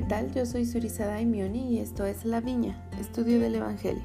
[0.00, 0.32] ¿qué tal?
[0.32, 4.02] Yo soy Surizada Daimioni y esto es La Viña, estudio del Evangelio.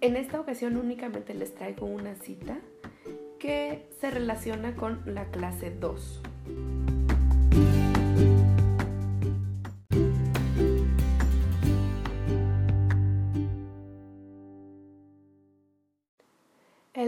[0.00, 2.56] En esta ocasión únicamente les traigo una cita
[3.38, 6.22] que se relaciona con la clase 2.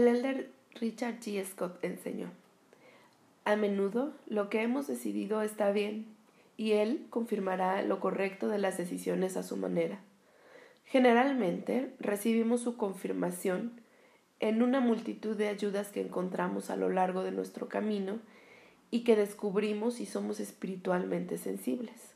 [0.01, 1.45] El elder Richard G.
[1.45, 2.31] Scott enseñó,
[3.45, 6.07] a menudo lo que hemos decidido está bien
[6.57, 9.99] y él confirmará lo correcto de las decisiones a su manera.
[10.85, 13.73] Generalmente recibimos su confirmación
[14.39, 18.17] en una multitud de ayudas que encontramos a lo largo de nuestro camino
[18.89, 22.15] y que descubrimos si somos espiritualmente sensibles.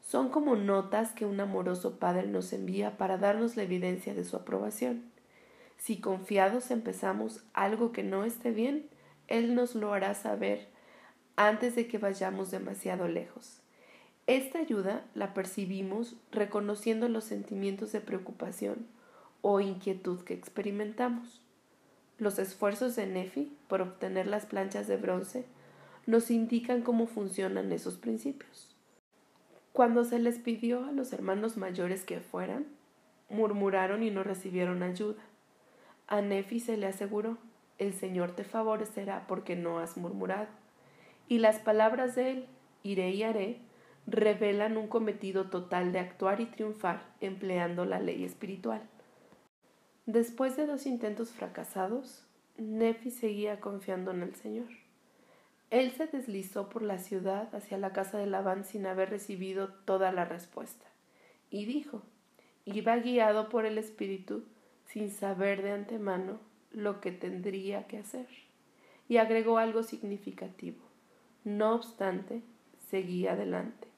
[0.00, 4.34] Son como notas que un amoroso Padre nos envía para darnos la evidencia de su
[4.34, 5.11] aprobación.
[5.82, 8.86] Si confiados empezamos algo que no esté bien,
[9.26, 10.68] Él nos lo hará saber
[11.34, 13.58] antes de que vayamos demasiado lejos.
[14.28, 18.86] Esta ayuda la percibimos reconociendo los sentimientos de preocupación
[19.40, 21.42] o inquietud que experimentamos.
[22.16, 25.46] Los esfuerzos de Nefi por obtener las planchas de bronce
[26.06, 28.72] nos indican cómo funcionan esos principios.
[29.72, 32.66] Cuando se les pidió a los hermanos mayores que fueran,
[33.28, 35.20] murmuraron y no recibieron ayuda.
[36.06, 37.38] A Nefi se le aseguró,
[37.78, 40.48] el Señor te favorecerá porque no has murmurado.
[41.28, 42.46] Y las palabras de él,
[42.82, 43.60] iré y haré,
[44.06, 48.82] revelan un cometido total de actuar y triunfar empleando la ley espiritual.
[50.06, 52.26] Después de dos intentos fracasados,
[52.58, 54.68] Nefi seguía confiando en el Señor.
[55.70, 60.12] Él se deslizó por la ciudad hacia la casa de Labán sin haber recibido toda
[60.12, 60.84] la respuesta,
[61.48, 62.02] y dijo,
[62.66, 64.44] iba guiado por el Espíritu
[64.92, 66.38] sin saber de antemano
[66.70, 68.26] lo que tendría que hacer.
[69.08, 70.78] Y agregó algo significativo.
[71.44, 72.42] No obstante,
[72.90, 73.88] seguía adelante.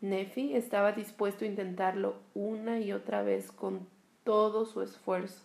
[0.00, 3.86] Nefi estaba dispuesto a intentarlo una y otra vez con
[4.24, 5.42] todo su esfuerzo.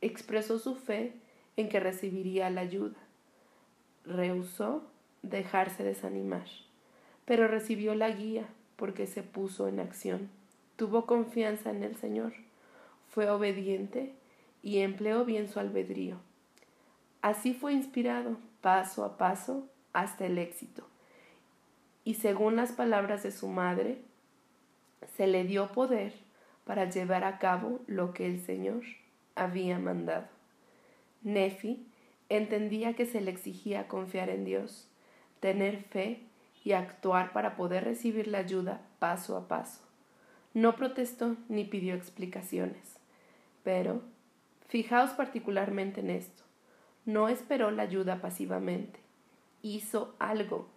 [0.00, 1.12] Expresó su fe
[1.56, 2.98] en que recibiría la ayuda.
[4.04, 4.82] Rehusó
[5.22, 6.46] dejarse desanimar,
[7.24, 8.46] pero recibió la guía
[8.76, 10.28] porque se puso en acción.
[10.76, 12.34] Tuvo confianza en el Señor
[13.14, 14.12] fue obediente
[14.60, 16.16] y empleó bien su albedrío.
[17.22, 20.84] Así fue inspirado paso a paso hasta el éxito.
[22.02, 23.98] Y según las palabras de su madre,
[25.16, 26.12] se le dio poder
[26.64, 28.82] para llevar a cabo lo que el Señor
[29.36, 30.26] había mandado.
[31.22, 31.86] Nefi
[32.28, 34.88] entendía que se le exigía confiar en Dios,
[35.38, 36.18] tener fe
[36.64, 39.82] y actuar para poder recibir la ayuda paso a paso.
[40.52, 43.03] No protestó ni pidió explicaciones.
[43.64, 44.02] Pero,
[44.68, 46.44] fijaos particularmente en esto,
[47.04, 49.00] no esperó la ayuda pasivamente,
[49.62, 50.68] hizo algo.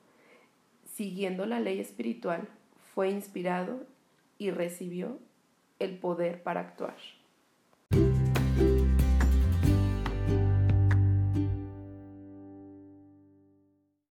[0.86, 2.48] Siguiendo la ley espiritual,
[2.96, 3.86] fue inspirado
[4.40, 5.20] y recibió
[5.80, 6.96] el poder para actuar.